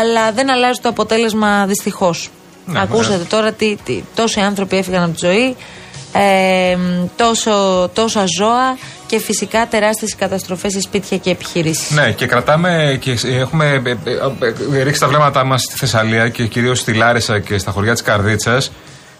αλλά 0.00 0.32
δεν 0.32 0.50
αλλάζει 0.50 0.80
το 0.80 0.88
αποτέλεσμα 0.88 1.66
δυστυχώς. 1.66 2.30
Ναι, 2.66 2.80
Ακούσατε 2.80 3.24
τώρα 3.24 3.52
τι, 3.52 3.76
τι, 3.84 4.04
τόσοι 4.14 4.40
άνθρωποι 4.40 4.76
έφυγαν 4.76 5.02
από 5.02 5.12
τη 5.12 5.26
ζωή, 5.26 5.56
ε, 6.12 6.76
τόσο, 7.16 7.88
τόσα 7.94 8.24
ζώα 8.38 8.78
και 9.06 9.18
φυσικά 9.18 9.66
τεράστιες 9.66 10.16
καταστροφές 10.16 10.72
σε 10.72 10.80
σπίτια 10.80 11.16
και 11.16 11.30
επιχειρήσεις. 11.30 11.90
Ναι, 11.90 12.12
και 12.12 12.26
κρατάμε 12.26 12.98
και 13.00 13.18
έχουμε 13.24 13.82
ε, 13.84 13.90
ε, 13.90 14.78
ε, 14.78 14.82
ρίξει 14.82 15.00
τα 15.00 15.08
βλέμματά 15.08 15.44
μας 15.44 15.62
στη 15.62 15.76
Θεσσαλία 15.76 16.28
και 16.28 16.46
κυρίως 16.46 16.78
στη 16.78 16.92
Λάρισα 16.92 17.38
και 17.38 17.58
στα 17.58 17.70
χωριά 17.70 17.92
της 17.92 18.02
Καρδίτσας. 18.02 18.72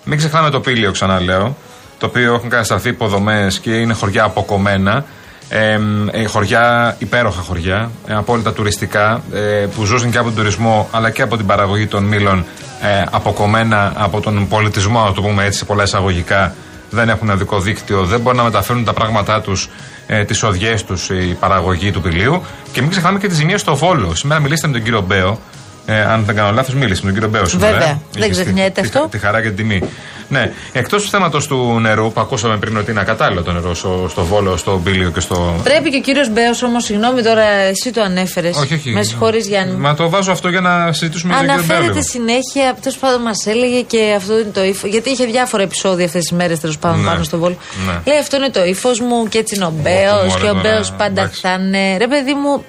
Μην 0.05 0.19
ξεχνάμε 0.19 0.50
το 0.50 0.61
πύλιο, 0.61 0.91
ξαναλέω. 0.91 1.57
Το 1.99 2.07
οποίο 2.07 2.35
έχουν 2.35 2.49
κατασταθεί 2.49 2.88
υποδομές 2.88 3.59
και 3.59 3.71
είναι 3.71 3.93
χωριά 3.95 4.25
αποκομμένα. 4.25 5.05
Ε, 5.49 5.79
ε, 6.11 6.25
χωριά, 6.25 6.97
υπέροχα 6.99 7.41
χωριά, 7.41 7.91
ε, 8.07 8.14
απόλυτα 8.14 8.53
τουριστικά, 8.53 9.23
ε, 9.33 9.67
που 9.75 9.85
ζούσαν 9.85 10.11
και 10.11 10.19
από 10.19 10.26
τον 10.26 10.37
τουρισμό 10.37 10.88
αλλά 10.91 11.11
και 11.11 11.23
από 11.23 11.37
την 11.37 11.47
παραγωγή 11.47 11.87
των 11.87 12.05
μήλων 12.05 12.45
ε, 12.83 13.05
αποκομμένα 13.11 13.93
από 13.97 14.21
τον 14.21 14.49
πολιτισμό, 14.49 15.05
να 15.05 15.12
το 15.12 15.23
πούμε 15.23 15.45
έτσι, 15.45 15.59
σε 15.59 15.64
πολλά 15.64 15.83
εισαγωγικά. 15.83 16.55
Δεν 16.95 17.09
έχουν 17.09 17.31
οδικό 17.31 17.61
δίκτυο, 17.61 18.05
δεν 18.05 18.21
μπορούν 18.21 18.39
να 18.39 18.45
μεταφέρουν 18.45 18.85
τα 18.85 18.93
πράγματά 18.93 19.41
τους, 19.41 19.69
ε, 20.07 20.25
τις 20.25 20.43
οδιές 20.43 20.85
τους, 20.85 21.09
η 21.11 21.37
παραγωγή 21.41 21.91
του 21.91 22.01
πηλίου. 22.01 22.43
Και 22.73 22.81
μην 22.81 22.91
ξεχνάμε 22.91 23.19
και 23.19 23.29
τη 23.29 23.35
ζημία 23.35 23.59
στο 23.59 23.77
Βόλο. 23.77 24.15
Σήμερα 24.15 24.41
μιλήσατε 24.41 24.67
με 24.67 24.73
τον 24.73 24.83
κύριο 24.83 25.01
Μπέο. 25.01 25.39
Ε, 25.87 26.01
αν 26.01 26.25
δεν 26.25 26.35
κάνω 26.37 26.51
λάθος, 26.53 26.75
μίλησε 26.75 27.01
με 27.05 27.13
τον 27.13 27.13
κύριο 27.13 27.29
Μπέο 27.29 27.45
σήμερα. 27.47 27.73
Βέβαια. 27.73 27.89
ε. 27.89 27.99
Δεν 28.13 28.23
Είχε 28.23 28.33
στη- 28.33 28.43
ξεχνιέται 28.43 28.81
τη- 28.81 28.87
αυτό. 28.87 29.09
Τη, 29.11 29.19
χαρά 29.19 29.41
και 29.43 29.47
την 29.49 29.57
τιμή. 29.57 29.83
Ναι. 30.28 30.52
Εκτός 30.73 31.02
του 31.02 31.09
θέματος 31.09 31.47
του 31.47 31.78
νερού 31.81 32.12
που 32.12 32.21
ακούσαμε 32.21 32.57
πριν 32.57 32.76
ότι 32.76 32.90
είναι 32.90 33.00
ακατάλληλο 33.00 33.43
το 33.43 33.52
νερό 33.52 33.75
στο, 33.75 34.07
στο 34.11 34.25
Βόλο, 34.25 34.57
στο 34.57 34.78
Μπίλιο 34.78 35.11
και 35.11 35.21
στο. 35.21 35.54
Πρέπει 35.64 35.90
και 35.90 35.97
ο 35.97 36.00
κύριος 36.00 36.31
Μπέος 36.33 36.62
όμως, 36.62 36.85
συγγνώμη 36.85 37.23
τώρα, 37.23 37.43
εσύ 37.43 37.90
το 37.93 38.02
ανέφερες. 38.02 38.57
Όχι, 38.57 38.75
όχι. 38.75 38.90
Με 38.90 39.02
συγχωρείς 39.02 39.47
Γιάννη. 39.49 39.75
Μα 39.76 39.95
το 39.95 40.09
βάζω 40.09 40.33
αυτό 40.33 40.49
για 40.49 40.61
να 40.61 40.93
συζητήσουμε 40.93 41.33
για 41.35 41.43
τον 41.43 41.50
κύριο 41.50 41.66
Μπέο. 41.66 41.76
Αναφέρεται 41.76 41.99
λίγο. 42.00 42.11
συνέχεια, 42.11 42.76
τέλος 42.83 42.99
πάντων 42.99 43.23
μας 43.23 43.47
έλεγε 43.47 43.81
και 43.81 44.14
αυτό 44.16 44.33
είναι 44.38 44.50
το 44.54 44.64
ύφος. 44.64 44.90
Γιατί 44.90 45.11
είχε 45.11 45.25
διάφορα 45.25 45.62
επεισόδια 45.62 46.04
αυτές 46.04 46.23
τις 46.23 46.33
μέρες 46.37 46.61
τέλος 46.61 46.78
πάντων 46.78 47.00
Ναι. 47.00 47.07
πάνω 47.11 47.23
στο 47.25 47.38
βόλο. 47.38 47.57
Ναι. 47.87 48.00
Λέει 48.04 48.19
αυτό 48.19 48.37
είναι 48.37 48.50
το 48.50 48.64
ύφος 48.64 49.00
μου 49.00 49.28
και 49.28 49.38
έτσι 49.38 49.54
είναι 49.54 49.64
ο 49.64 49.69
Ω, 49.69 49.81
Μπέος 49.83 50.26
μωρέ, 50.28 50.40
και 50.40 50.49
ο 50.50 50.54
τώρα, 50.54 50.61
Μπέος 50.61 50.90
πάντα 50.93 51.21
εντάξει. 51.23 51.40
θα 51.40 51.52
είναι. 51.61 51.97
Ρε 51.97 52.07
παιδί 52.09 52.35
μου, 52.35 52.64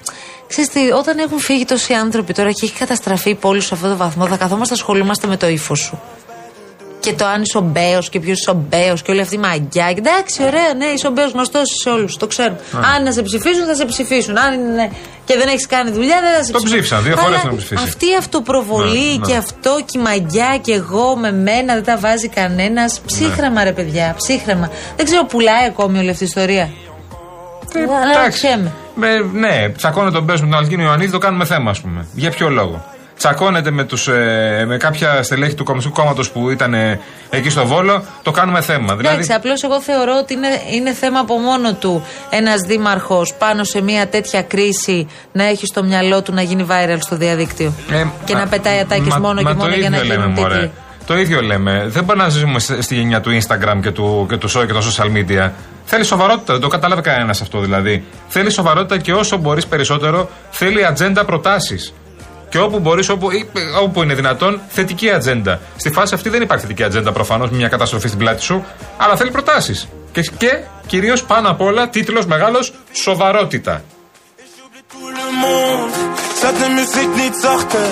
ξέρεις 0.48 0.70
τι, 0.70 0.80
όταν 0.90 1.18
έχουν 1.18 1.38
φύγει 1.38 1.64
τόσοι 1.64 1.92
άνθρωποι 1.92 2.32
τώρα 2.32 2.50
και 2.52 2.60
έχει 2.66 2.72
καταστραφεί 2.78 3.30
η 3.30 3.34
πόλη 3.34 3.60
σε 3.60 3.74
αυτό 3.74 3.88
το 3.88 3.96
βαθμό, 3.96 4.26
θα 4.26 4.36
καθόμαστε 4.36 4.74
να 4.74 4.80
ασχολούμαστε 4.80 5.26
με 5.26 5.36
το 5.36 5.48
ύφος 5.48 5.78
σου. 5.78 6.00
Και 7.06 7.12
το 7.12 7.26
αν 7.26 7.42
είσαι 7.42 7.58
ο 7.58 7.60
Μπέο 7.60 8.00
και 8.10 8.20
ποιος 8.20 8.38
είσαι 8.38 8.50
ο 8.50 8.64
Μπέο 8.68 8.94
και 9.04 9.10
όλη 9.10 9.20
αυτή 9.20 9.34
η 9.34 9.38
μαγιά. 9.38 9.86
Εντάξει, 9.96 10.42
ωραία, 10.42 10.74
ναι, 10.76 10.84
είσαι 10.84 11.06
ο 11.06 11.10
Μπέο 11.10 11.28
γνωστός 11.28 11.62
σε 11.82 11.88
όλους. 11.90 12.16
Το 12.16 12.26
ξέρουμε. 12.26 12.58
Αν 12.94 13.02
να 13.02 13.12
σε 13.12 13.22
ψηφίσουν, 13.22 13.64
θα 13.66 13.74
σε 13.74 13.84
ψηφίσουν. 13.84 14.38
Αν 14.38 14.52
είναι 14.54 14.90
και 15.24 15.34
δεν 15.36 15.48
έχεις 15.48 15.66
κάνει 15.66 15.90
δουλειά, 15.90 16.18
δεν 16.20 16.32
θα 16.36 16.44
σε 16.44 16.52
Το 16.52 16.58
ψηφίσουν. 16.58 16.80
ψήφισαν, 16.80 17.02
δύο 17.02 17.16
φορές 17.16 17.38
Αλλά 17.38 17.48
τον 17.48 17.56
ψηφίσει. 17.56 17.82
Αυτή 17.84 18.06
η 18.06 18.16
αυτοπροβολή 18.18 19.10
Ναι, 19.10 19.16
ναι. 19.18 19.26
και 19.26 19.36
αυτό 19.36 19.78
και 19.84 19.98
η 19.98 20.02
μαγιά 20.02 20.58
και 20.62 20.72
εγώ 20.72 21.16
με 21.16 21.32
μένα 21.32 21.74
δεν 21.74 21.84
τα 21.84 21.96
βάζει 21.98 22.28
κανένας. 22.28 23.00
Ψύχρεμα, 23.06 23.64
ρε 23.64 23.72
παιδιά, 23.72 24.14
ψύχρεμα. 24.16 24.70
Δεν 24.96 25.04
ξέρω, 25.04 25.24
πουλάει 25.24 25.64
ακόμη 25.66 25.98
όλη 25.98 26.10
αυτή 26.10 26.22
η 26.22 26.26
ιστορία. 26.26 26.70
Ε, 27.74 27.80
Αναρωτιέμαι. 28.02 28.72
Με, 28.94 29.08
ναι, 29.32 29.68
τσακώνεται 29.76 30.14
τον 30.14 30.24
Μπέο 30.24 30.34
με 30.34 30.40
τον 30.40 30.54
Αλκίνο 30.54 30.82
Ιωαννίδη, 30.82 31.10
το 31.12 31.18
κάνουμε 31.18 31.44
θέμα, 31.44 31.70
ας 31.70 31.80
πούμε. 31.80 32.06
Για 32.14 32.30
ποιο 32.30 32.48
λόγο. 32.48 32.84
Τσακώνεται 33.18 33.70
με, 33.70 33.84
τους, 33.84 34.08
ε, 34.08 34.64
με 34.66 34.76
κάποια 34.76 35.22
στελέχη 35.22 35.54
του 35.54 35.64
Κομμουνιστικού 35.64 36.00
Κόμματος 36.00 36.30
που 36.30 36.50
ήταν 36.50 36.74
ε, 36.74 37.00
εκεί 37.30 37.50
στο 37.50 37.66
Βόλο, 37.66 38.04
το 38.22 38.30
κάνουμε 38.30 38.60
θέμα. 38.60 38.96
Δηλαδή, 38.96 39.14
Εντάξει, 39.14 39.32
απλώς 39.32 39.62
εγώ 39.62 39.80
θεωρώ 39.82 40.12
ότι 40.22 40.32
είναι, 40.34 40.48
είναι 40.72 40.92
θέμα 40.92 41.18
από 41.18 41.38
μόνο 41.38 41.74
του 41.74 42.04
ένας 42.30 42.60
δήμαρχος 42.60 43.34
πάνω 43.34 43.64
σε 43.64 43.80
μια 43.82 44.08
τέτοια 44.08 44.42
κρίση 44.42 45.08
να 45.32 45.44
έχει 45.44 45.66
στο 45.66 45.82
μυαλό 45.84 46.22
του 46.22 46.32
να 46.32 46.42
γίνει 46.42 46.66
viral 46.70 46.96
στο 46.98 47.16
διαδίκτυο. 47.16 47.72
ε, 47.92 48.04
και 48.24 48.34
α, 48.34 48.38
να 48.38 48.46
πετάει 48.48 48.78
ατάκες 48.78 49.06
μα- 49.06 49.18
μόνο 49.18 49.40
μα 49.42 49.50
και 49.50 49.56
το 49.56 49.62
μόνο 49.64 49.74
για 49.74 49.90
να 49.90 49.96
ίδιο 49.96 50.08
γίνουν 50.12 50.20
λέμε, 50.28 50.40
μωρέ. 50.40 50.54
τίτλοι. 50.54 50.70
Το 51.06 51.18
ίδιο 51.18 51.40
λέμε. 51.40 51.84
Δεν 51.86 52.04
μπορεί 52.04 52.18
να 52.18 52.28
ζήσουμε 52.28 52.58
στη 52.58 52.82
στη 52.82 52.94
γενιά 52.94 53.20
του 53.20 53.30
Instagram 53.40 53.80
και 53.82 53.90
του, 53.90 54.26
και 54.28 54.36
του, 54.36 54.50
so- 54.50 54.66
και 54.66 54.72
των 54.72 54.82
social 54.82 55.16
media. 55.16 55.50
Θέλει 55.84 56.04
σοβαρότητα, 56.04 56.52
δεν 56.52 56.62
το 56.62 56.68
κατάλαβε 56.68 57.00
κανένας 57.00 57.40
αυτό 57.40 57.60
δηλαδή. 57.60 58.04
Θέλει 58.28 58.50
σοβαρότητα 58.50 58.98
και 58.98 59.12
όσο 59.12 59.36
μπορείς 59.36 59.66
περισσότερο 59.66 60.28
θέλει 60.50 60.86
ατζέντα 60.86 61.24
προτάσεις. 61.24 61.92
Και 62.48 62.58
όπου 62.58 62.78
μπορείς, 62.78 63.08
όπου, 63.08 63.30
ή, 63.30 63.48
όπου 63.82 64.02
είναι 64.02 64.14
δυνατόν, 64.14 64.60
θετική 64.68 65.10
ατζέντα. 65.10 65.60
Στη 65.76 65.90
φάση 65.90 66.14
αυτή 66.14 66.28
δεν 66.28 66.42
υπάρχει 66.42 66.62
θετική 66.62 66.82
ατζέντα 66.82 67.12
προφανώς 67.12 67.50
με 67.50 67.56
μια 67.56 67.68
καταστροφή 67.68 68.06
στην 68.06 68.18
πλάτη 68.18 68.42
σου, 68.42 68.64
αλλά 68.96 69.16
θέλει 69.16 69.30
προτάσεις. 69.30 69.88
Και, 70.12 70.20
και 70.38 70.60
κυρίως 70.86 71.24
πάνω 71.24 71.50
απ' 71.50 71.60
όλα, 71.60 71.88
τίτλος 71.88 72.26
μεγάλος, 72.26 72.72
σοβαρότητα. 72.92 73.82
Tout 76.40 76.46
le 76.48 76.68
monde, 76.68 76.86
cette 76.94 77.08
musique 77.08 77.12
ni 77.20 77.30
de 77.30 77.38
sortir. 77.46 77.90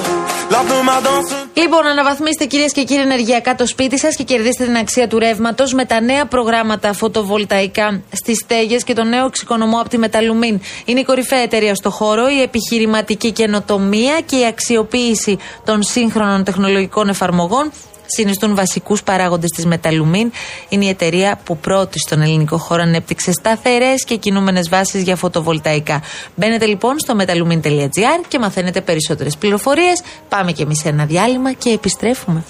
L'art 0.51 0.67
de 0.71 0.79
ma 0.89 1.01
danse. 1.01 1.35
Λοιπόν, 1.55 1.87
αναβαθμίστε 1.87 2.45
κυρίες 2.45 2.73
και 2.73 2.85
κύριοι 2.85 3.01
ενεργειακά 3.01 3.55
το 3.55 3.67
σπίτι 3.67 3.99
σας 3.99 4.17
και 4.17 4.23
κερδίστε 4.23 4.65
την 4.65 4.77
αξία 4.77 5.09
του 5.09 5.19
ρεύματος 5.19 5.73
με 5.73 5.85
τα 5.85 6.01
νέα 6.01 6.27
προγράμματα 6.27 6.93
φωτοβολταϊκά 6.93 8.01
στις 8.13 8.39
στέγες 8.39 8.85
και 8.85 8.93
το 8.95 9.05
νέο 9.05 9.27
εξοικονομώ 9.27 9.79
από 9.79 9.89
τη 9.89 9.99
Μεταλουμίν. 9.99 10.61
Είναι 10.85 11.01
η 11.01 11.05
κορυφαία 11.05 11.39
εταιρεία 11.39 11.75
στο 11.75 11.91
χώρο, 11.91 12.29
η 12.29 12.43
επιχειρηματική 12.43 13.31
καινοτομία 13.31 14.21
και 14.27 14.37
η 14.37 14.47
αξιοποίηση 14.47 15.39
των 15.65 15.83
σύγχρονων 15.83 16.45
τεχνολογικών 16.45 17.09
εφαρμογών 17.09 17.73
συνιστούν 18.06 18.54
βασικούς 18.54 19.02
παράγοντες 19.02 19.50
της 19.50 19.66
Μεταλουμίν. 19.66 20.32
Είναι 20.68 20.84
η 20.84 20.88
εταιρεία 20.88 21.40
που 21.44 21.56
πρώτη 21.56 21.99
στον 21.99 22.23
ελληνικό 22.23 22.58
χώρο 22.58 22.82
ανέπτυξε 22.82 23.32
σταθερές 23.32 24.04
και 24.04 24.16
κινούμενες 24.16 24.68
βάσεις 24.68 25.02
για 25.02 25.16
φωτοβολταϊκά. 25.16 26.02
Μπαίνετε 26.34 26.66
λοιπόν 26.66 26.99
στο 26.99 27.16
metalumin.gr 27.18 28.25
και 28.28 28.38
μαθαίνετε 28.38 28.80
περισσότερες 28.80 29.37
πληροφορίες. 29.37 30.02
Πάμε 30.28 30.52
και 30.52 30.62
εμείς 30.62 30.78
σε 30.78 30.88
ένα 30.88 31.04
διάλειμμα 31.04 31.52
και 31.52 31.70
επιστρέφουμε. 31.70 32.44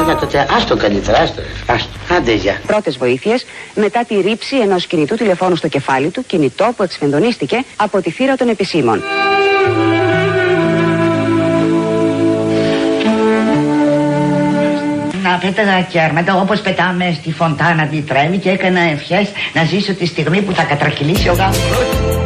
Έλα 0.00 0.16
τότε, 0.16 0.46
άστο 0.50 0.76
καλύτερα, 0.76 1.18
άστο. 1.18 1.40
άστο. 1.66 1.88
Άντε, 2.16 2.34
γεια. 2.34 2.60
Πρώτες 2.66 2.96
βοήθειες 2.96 3.44
μετά 3.74 4.04
τη 4.04 4.20
ρήψη 4.20 4.56
ενός 4.56 4.86
κινητού 4.86 5.14
τηλεφώνου 5.14 5.56
στο 5.56 5.68
κεφάλι 5.68 6.10
του, 6.10 6.24
κινητό 6.26 6.72
που 6.76 6.82
εξφενδονίστηκε 6.82 7.64
από 7.76 8.00
τη 8.00 8.10
θύρα 8.10 8.36
των 8.36 8.48
επισήμων. 8.48 9.02
Πέταγα 15.42 15.80
κέρματα 15.80 16.34
όπως 16.34 16.60
πετάμε 16.60 17.12
στη 17.20 17.32
φωντάνα 17.32 17.86
τη 17.86 18.00
τρέμη 18.00 18.38
και 18.38 18.50
έκανα 18.50 18.80
ευχές 18.80 19.28
να 19.54 19.64
ζήσω 19.64 19.94
τη 19.94 20.06
στιγμή 20.06 20.42
που 20.42 20.52
θα 20.52 20.62
κατρακυλήσει 20.62 21.28
ο 21.28 21.32
γάμος. 21.32 22.23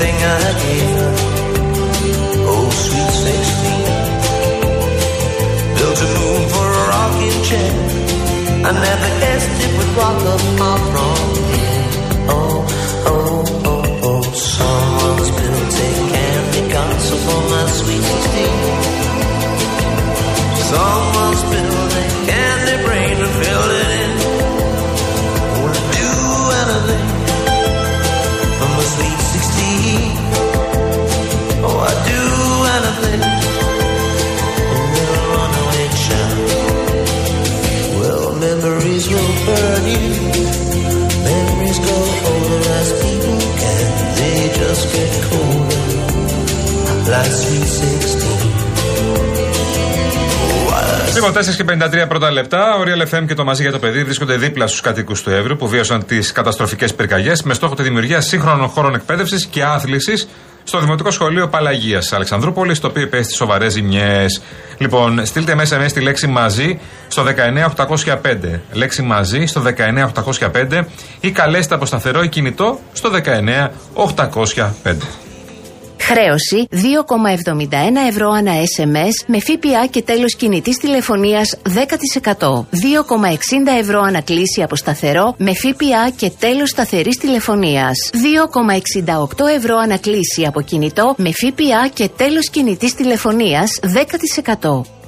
Everything 0.00 0.16
I 0.24 0.52
gave 0.64 0.90
her. 0.98 1.12
Oh, 2.52 2.66
sweet 2.70 3.10
16. 3.10 3.84
Built 5.76 6.00
a 6.00 6.08
moon 6.16 6.42
for 6.52 6.66
a 6.80 6.82
rocking 6.92 7.38
chair. 7.48 7.72
I 8.64 8.70
never 8.72 9.10
guessed 9.20 9.62
it 9.64 9.72
would 9.76 9.92
rock 9.96 10.20
up 10.32 10.40
far 10.58 10.78
from 10.90 11.09
Λοιπόν, 51.20 51.42
4 51.42 51.56
και 51.56 51.64
53 51.64 52.08
πρώτα 52.08 52.30
λεπτά. 52.30 52.76
Ο 52.76 52.82
Real 52.84 53.14
FM 53.14 53.24
και 53.26 53.34
το 53.34 53.44
Μαζί 53.44 53.62
για 53.62 53.72
το 53.72 53.78
Παιδί 53.78 54.04
βρίσκονται 54.04 54.36
δίπλα 54.36 54.66
στους 54.66 54.80
κατοίκους 54.80 55.22
του 55.22 55.30
Εύρου 55.30 55.56
που 55.56 55.68
βίωσαν 55.68 56.06
τις 56.06 56.32
καταστροφικές 56.32 56.94
πυρκαγιές 56.94 57.42
με 57.42 57.54
στόχο 57.54 57.74
τη 57.74 57.82
δημιουργία 57.82 58.20
σύγχρονων 58.20 58.68
χώρων 58.68 58.94
εκπαίδευσης 58.94 59.46
και 59.46 59.64
άθλησης 59.64 60.28
στο 60.64 60.78
Δημοτικό 60.78 61.10
Σχολείο 61.10 61.48
Παλαγίας 61.48 62.12
Αλεξανδρούπολης, 62.12 62.80
το 62.80 62.86
οποίο 62.86 63.02
υπέστη 63.02 63.34
σοβαρές 63.34 63.72
ζημιές. 63.72 64.42
Λοιπόν, 64.78 65.26
στείλτε 65.26 65.54
μέσα 65.54 65.78
μέσα 65.78 65.94
τη 65.94 66.00
λέξη 66.00 66.26
μαζί 66.26 66.80
στο 67.08 67.24
19805. 67.76 68.60
Λέξη 68.72 69.02
μαζί 69.02 69.46
στο 69.46 69.62
19805 69.62 70.84
ή 71.20 71.30
καλέστε 71.30 71.74
από 71.74 71.86
σταθερό 71.86 72.22
ή 72.22 72.28
κινητό 72.28 72.80
στο 72.92 73.10
19805. 74.84 75.29
Χρέωση 76.12 76.68
2,71 76.70 76.76
ευρώ 78.08 78.30
ανά 78.30 78.52
SMS 78.52 79.24
με 79.26 79.40
ΦΠΑ 79.40 79.86
και 79.90 80.02
τέλος 80.02 80.34
κινητής 80.34 80.76
τηλεφωνίας 80.76 81.56
10%. 81.64 81.70
2,60 82.50 82.64
ευρώ 83.80 84.00
ανά 84.00 84.20
κλήση 84.20 84.62
από 84.62 84.76
σταθερό 84.76 85.34
με 85.38 85.52
ΦΠΑ 85.54 86.10
και 86.16 86.30
τέλος 86.38 86.68
σταθερής 86.70 87.16
τηλεφωνίας. 87.16 88.10
2,68 88.12 89.46
ευρώ 89.56 89.76
ανά 89.76 89.96
κλήση 89.98 90.44
από 90.46 90.60
κινητό 90.60 91.14
με 91.16 91.30
ΦΠΑ 91.32 91.88
και 91.92 92.08
τέλος 92.16 92.50
κινητής 92.50 92.94
τηλεφωνίας 92.94 93.70
10%. 93.82 94.99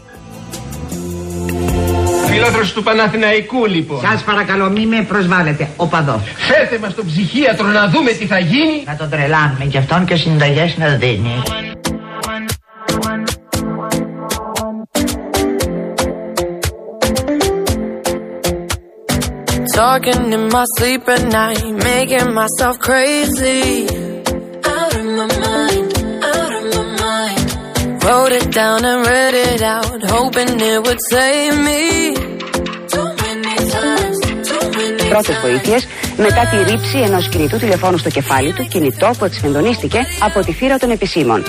Φιλόθρος 2.45 2.73
του 2.73 2.83
Παναθηναϊκού 2.83 3.67
λοιπόν. 3.67 4.01
Σας 4.01 4.23
παρακαλώ 4.23 4.71
μη 4.71 4.87
με 4.87 5.03
προσβάλλετε, 5.09 5.69
οπαδός. 5.77 6.23
Φέρτε 6.37 6.79
μας 6.79 6.95
τον 6.95 7.07
ψυχίατρο 7.07 7.67
να 7.67 7.89
δούμε 7.89 8.11
τι 8.11 8.27
θα 8.27 8.39
γίνει. 8.39 8.83
Να 8.87 8.97
τον 8.97 9.09
τρελάνουμε 9.11 9.65
κι 9.65 9.79
αυτόν 9.79 10.05
και 10.05 10.17
συνταγές 10.17 10.77
να 10.77 10.89
δίνει. 10.89 11.43
Talking 19.77 20.25
in 20.37 20.45
my 20.55 20.65
sleep 20.77 21.03
at 21.15 21.23
night, 21.41 21.65
making 21.91 22.29
myself 22.41 22.77
crazy. 22.89 23.63
Out 24.77 24.93
of 25.01 25.07
my 25.19 25.29
mind, 25.47 25.91
out 26.35 26.53
of 26.59 26.65
my 26.75 26.85
mind. 27.05 27.47
Wrote 28.05 28.33
it 28.41 28.49
down 28.61 28.81
and 28.91 29.01
read 29.11 29.35
it 29.51 29.63
out, 29.77 30.01
hoping 30.15 30.53
it 30.73 30.79
would 30.85 31.01
save 31.13 31.55
me. 31.69 32.02
Πρώτες 35.13 35.39
βοήθειες 35.41 35.87
μετά 36.17 36.47
τη 36.51 36.71
ρήψη 36.71 36.99
ενός 36.99 37.29
κινητού 37.29 37.57
τηλεφώνου 37.57 37.99
στο 37.99 38.11
κεφάλι 38.11 38.53
του, 38.53 38.69
κινητό 38.69 39.11
που 39.19 39.25
εξφενδονίστηκε 39.25 39.99
από 40.23 40.41
τη 40.41 40.53
θύρα 40.53 40.77
των 40.77 40.91
επισήμων. 40.91 41.45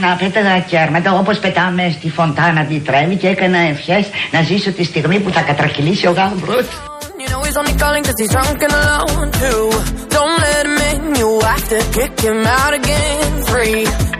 Να 0.00 0.16
πέταγα 0.16 0.58
κέρματα 0.58 1.12
όπως 1.12 1.38
πετάμε 1.38 1.94
στη 1.98 2.10
φωντάνα 2.10 2.64
τη 2.64 2.78
τρέμη 2.78 3.16
και 3.16 3.28
έκανα 3.28 3.58
ευχές 3.58 4.06
να 4.30 4.42
ζήσω 4.42 4.72
τη 4.72 4.84
στιγμή 4.84 5.18
που 5.18 5.30
θα 5.30 5.40
κατρακυλήσει 5.40 6.06
ο 6.06 6.10
γάμπρος. 6.10 6.66
You 7.20 7.28
know 7.30 7.48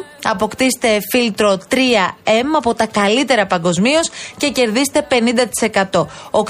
αποκτήστε 0.51 0.99
φίλτρο 1.11 1.59
3M 1.71 2.47
από 2.57 2.75
τα 2.75 2.87
καλύτερα 2.87 3.47
παγκοσμίως 3.47 4.11
και 4.37 4.51
κερδίστε 4.51 5.07
50%. 5.11 6.07
801 6.31 6.47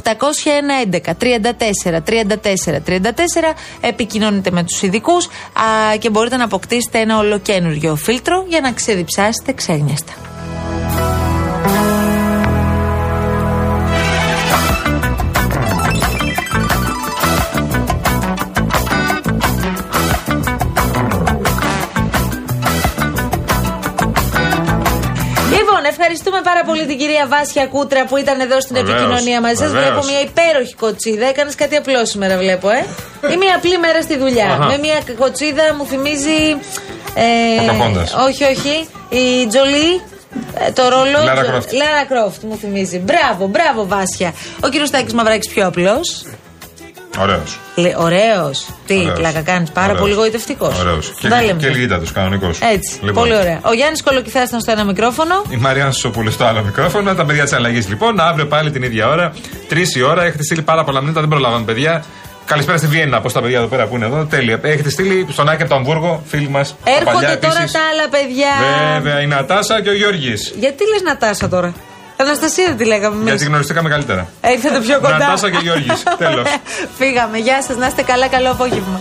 11 0.91 1.13
34 1.21 2.01
34 2.07 2.35
34 2.87 3.03
επικοινωνείτε 3.81 4.51
με 4.51 4.65
τους 4.65 4.83
ειδικούς 4.83 5.29
και 5.99 6.11
μπορείτε 6.11 6.37
να 6.37 6.45
αποκτήσετε 6.45 6.99
ένα 6.99 7.19
ολοκένουργιο 7.19 7.97
φίλτρο 7.97 8.45
για 8.49 8.61
να 8.61 8.73
ξεδιψάσετε 8.73 9.53
ξένιαστα. 9.53 10.30
Πάρα 26.43 26.63
πολύ 26.65 26.87
την 26.87 26.99
κυρία 26.99 27.27
Βάσια 27.29 27.67
Κούτρα 27.67 28.05
που 28.05 28.17
ήταν 28.17 28.41
εδώ 28.41 28.61
στην 28.61 28.75
Βεβαίως, 28.77 28.97
επικοινωνία 29.01 29.41
μαζί 29.41 29.55
σας. 29.57 29.71
βεβαίως. 29.73 29.89
Βλέπω 29.91 30.07
μια 30.07 30.21
υπέροχη 30.21 30.75
κοτσίδα. 30.75 31.27
Έκανες 31.27 31.55
κάτι 31.55 31.77
απλό 31.77 32.05
σήμερα, 32.05 32.37
βλέπω, 32.39 32.69
ε. 32.71 32.85
Ή 33.33 33.37
μια 33.37 33.55
απλή 33.57 33.79
μέρα 33.79 34.01
στη 34.03 34.19
δουλειά. 34.19 34.47
Αχα. 34.53 34.65
Με 34.67 34.79
μια 34.79 34.99
κοτσίδα 35.19 35.75
μου 35.77 35.87
θυμίζει. 35.87 36.41
Ε, 37.15 37.67
Ποκαχόντας. 37.67 38.15
όχι, 38.29 38.45
όχι. 38.45 38.75
Η 39.09 39.47
Τζολί. 39.47 40.03
ε, 40.67 40.71
Το 40.73 40.89
ρόλο. 40.89 41.19
Λάρα 41.25 41.43
Τζο- 41.43 41.51
Κρόφτ. 41.51 41.73
Λάρα 41.73 42.05
Κρόφτ 42.09 42.43
μου 42.43 42.57
θυμίζει. 42.61 42.99
Μπράβο, 42.99 43.47
μπράβο, 43.47 43.87
Βάσια. 43.87 44.35
Ο 44.65 44.69
κύριος 44.69 44.91
Τάκη 44.91 45.15
Μαυράκης 45.15 45.49
πιο 45.49 45.67
απλός. 45.67 46.25
Ωραίος. 47.19 47.59
Ωραίος. 47.97 48.67
Τι, 48.87 48.95
Ωραίος. 48.95 49.19
πλάκα 49.19 49.41
κάνεις. 49.41 49.71
Πάρα 49.71 49.87
Ωραίος. 49.87 50.01
πολύ 50.01 50.15
γοητευτικός. 50.15 50.79
Ωραίος. 50.81 51.13
Και, 51.21 51.29
Τα 51.29 51.43
λέμε. 51.43 51.61
και 51.61 51.69
λιγίτατο, 51.69 52.05
κανονικός. 52.15 52.59
Έτσι. 52.61 52.99
Πολύ 53.13 53.37
ωραία. 53.37 53.61
Ο 53.63 53.73
Γιάννης 53.73 54.03
Κολοκυθάς 54.03 54.49
ήταν 54.49 54.61
στο 54.61 54.71
ένα 54.71 54.85
μικρόφωνο. 54.85 55.43
Η 55.51 55.57
Μαριάννα 55.57 55.93
Σοπούλου 55.93 56.31
στο 56.31 56.45
άλλο 56.45 56.63
μικρόφωνο. 56.63 57.15
Τα 57.15 57.25
παιδιά 57.25 57.43
της 57.43 57.53
αλλαγής 57.53 57.89
λοιπόν. 57.89 58.21
Αύριο 58.21 58.47
πάλι 58.47 58.71
την 58.71 58.83
ίδια 58.83 59.09
ώρα. 59.09 59.33
Τρεις 59.69 59.95
η 59.95 60.03
ώρα. 60.03 60.23
Έχετε 60.25 60.43
στείλει 60.43 60.63
πάρα 60.63 60.85
πολλά 60.85 60.99
μηνύματα. 60.99 61.21
Δεν 61.21 61.29
προλάβαμε, 61.29 61.65
παιδιά. 61.65 62.05
Καλησπέρα 62.47 62.79
στη 62.79 62.87
Βιέννα. 62.87 63.21
Πώς 63.21 63.33
τα 63.33 63.41
παιδιά 63.41 63.59
εδώ 63.59 63.67
πέρα 63.67 63.87
που 63.87 63.97
είναι 63.97 64.07
εδώ. 64.07 64.25
Τέλεια. 64.31 64.59
Έχετε 64.63 64.91
στείλει 64.91 65.27
στον 65.31 65.49
Άκη 65.49 65.61
από 65.63 65.71
το 65.71 65.77
Αμβούργο, 65.77 66.23
φίλοι 66.27 66.49
μας. 66.49 66.77
Έρχονται 66.85 67.37
τώρα 67.37 67.55
τα 67.73 67.81
άλλα 67.93 68.09
παιδιά. 68.11 68.49
Βέβαια, 69.01 69.21
η 69.21 69.27
Νατάσα 69.27 69.83
και 69.83 69.89
ο 69.89 69.95
Γιώργης. 69.95 70.55
Γιατί 70.59 70.85
λες 70.93 71.03
Νατάσα 71.03 71.49
τώρα; 71.49 71.75
Αναστασία 72.21 72.67
δεν 72.67 72.77
τη 72.77 72.85
λέγαμε 72.85 73.15
εμείς; 73.17 73.29
Γιατί 73.29 73.45
γνωριστήκαμε 73.45 73.89
καλύτερα. 73.89 74.29
Ε, 74.41 74.71
το 74.75 74.81
πιο 74.81 75.01
κοντά. 75.01 75.19
Νατάσα 75.19 75.51
και 75.51 75.59
Γιώργης. 75.63 76.03
Τέλος. 76.19 76.47
Φύγαμε. 76.99 77.39
Γεια 77.39 77.63
σας, 77.63 77.77
να 77.77 77.87
είστε 77.87 78.03
καλά. 78.03 78.29
Καλό 78.29 78.51
απόγευμα. 78.51 79.01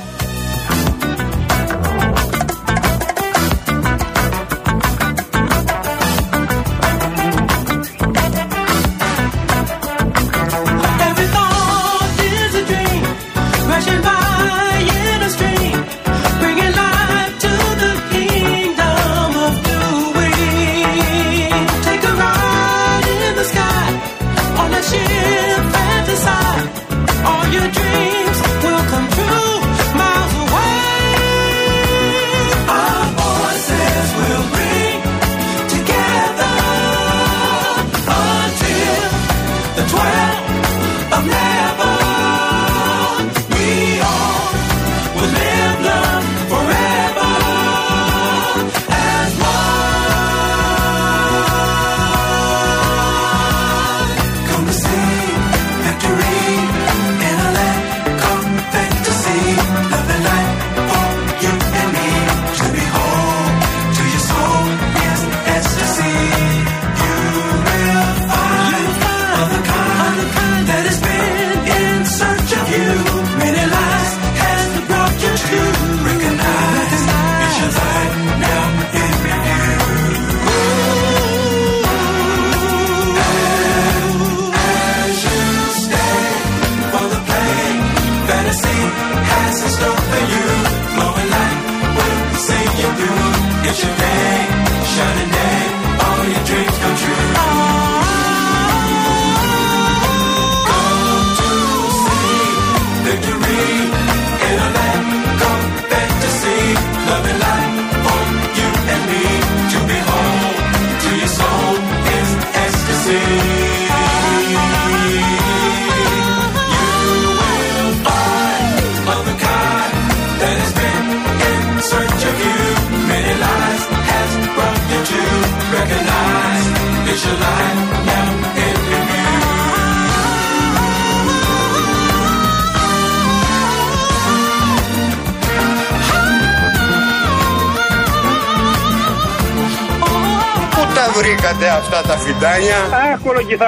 αυτά 141.67 142.02
τα 142.02 142.17
φιντάνια. 142.17 142.76
Άκουρο 142.76 143.17
κολοκυθά. 143.24 143.67